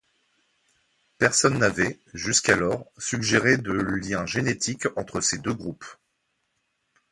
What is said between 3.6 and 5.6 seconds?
lien génétique entre ces deux